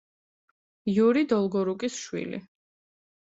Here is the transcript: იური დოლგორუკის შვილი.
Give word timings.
იური 0.93 1.23
დოლგორუკის 1.33 1.99
შვილი. 2.07 2.41